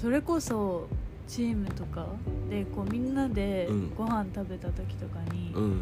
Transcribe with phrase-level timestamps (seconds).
[0.00, 0.86] それこそ
[1.26, 2.06] チームとか
[2.48, 3.94] でこうみんなでうん。
[3.96, 5.80] ご飯食べた時とかに、うん。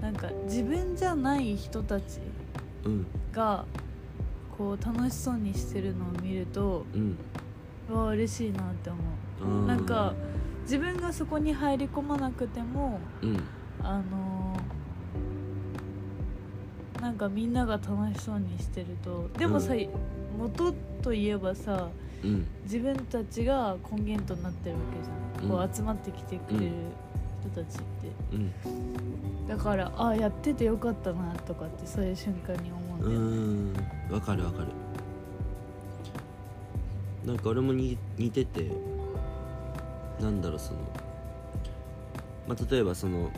[0.00, 2.20] なんか自分じゃない人たち
[2.84, 3.06] うん。
[3.32, 3.64] が
[4.56, 7.16] こう楽しそうにしてるのを見るとうん。
[7.90, 9.66] うわ嬉しいなって思う。
[9.66, 10.14] なんか
[10.62, 13.40] 自分がそこに入り込まなくてもうん。
[13.82, 14.75] あのー
[17.06, 17.88] なんかみんなが楽
[18.18, 19.88] しそうにしてるとでもさ、う
[20.36, 21.88] 元といえばさ
[22.24, 22.46] うん。
[22.64, 25.56] 自分たちが根源となってるわけじゃん、うん。
[25.56, 26.72] こう集まってきてくれる
[27.54, 27.84] 人たちって、
[28.32, 29.46] うん。
[29.46, 34.10] だからあやっててよかったなとかってそういう瞬間に思ううんだよね。
[34.10, 34.12] ん。
[34.12, 34.68] わかるわかる。
[37.24, 38.68] なんか俺もに似てて
[40.20, 40.80] なんだろうその
[42.48, 43.30] まあ例えばその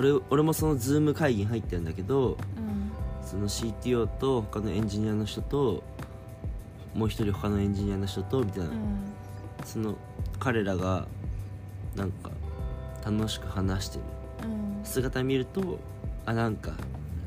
[0.00, 2.90] 俺俺もその Zoom 会議に入ってるんだけどうん。
[3.22, 5.84] その CTO と他のエンジニアの人と
[6.94, 9.12] もう一人他のエンジニアの人とみたいな、うん。
[9.64, 9.94] その
[10.38, 11.06] 彼らが
[11.94, 12.30] なんか
[13.04, 14.04] 楽しく話してる。
[14.44, 14.84] うん。
[14.84, 15.78] 姿見ると
[16.24, 16.72] あなんか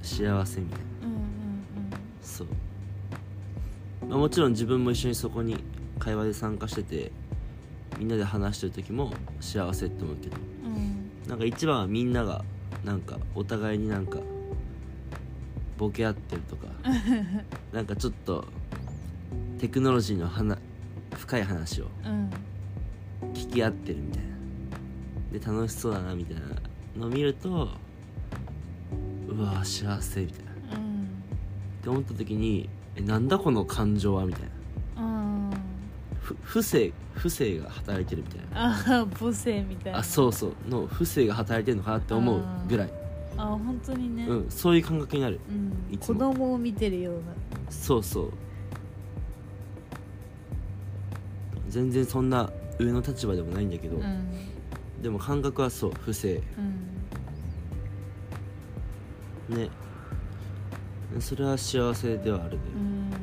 [0.02, 0.86] 幸せみたいな。
[2.22, 2.48] そう、
[4.08, 5.64] まあ、もちろん自分も一緒にそこに
[6.00, 7.12] 会話で参加してて
[8.00, 10.38] みんなで話してる時も幸せって思うけど。
[10.66, 11.30] うんうん。
[11.30, 12.44] なんか一番はみんなが
[12.84, 14.20] なんかお互いになんか
[15.78, 16.68] ボケ合ってるとか
[17.72, 18.46] なんかちょっと
[19.60, 20.60] テクノロジーの話
[21.18, 22.30] 深い話をうん。
[23.34, 25.40] 聞き合ってるみたいな。
[25.40, 26.42] で楽しそうだなみたいな
[26.98, 27.70] のを見ると
[29.28, 30.78] うわ幸せみたいな。
[30.78, 31.04] うん。
[31.04, 31.08] っ
[31.82, 34.48] て思った時にえなんだこの感情はみたいな。
[34.48, 34.63] うん
[36.24, 38.70] ふ不正不正が働いてるみたいな。
[38.70, 40.00] ああ母性みたいな。
[40.00, 40.56] あそうそう。
[40.70, 42.90] の不正が働いてるのかなって思うぐらい、
[43.38, 45.40] あ本当にね、うん、そういう感覚になる。
[45.50, 45.52] う
[45.94, 45.98] ん。
[45.98, 47.22] 子供を見てるような。
[47.70, 48.32] そうそう。
[51.68, 54.28] 全然そんな上の立場でもないんだけど、うん。
[55.02, 55.92] でも感覚はそう。
[56.00, 56.42] 不正。
[59.50, 59.58] うん。
[59.58, 59.70] ね。
[61.20, 62.62] それは幸せではあるね。
[62.76, 63.23] うん